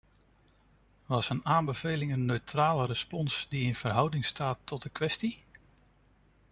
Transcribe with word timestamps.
Was 1.05 1.29
een 1.29 1.45
aanbeveling 1.45 2.13
een 2.13 2.25
neutrale 2.25 2.85
respons 2.85 3.45
die 3.49 3.65
in 3.65 3.75
verhouding 3.75 4.25
staat 4.25 4.57
tot 4.63 4.81
de 4.83 4.89
kwestie? 4.89 5.43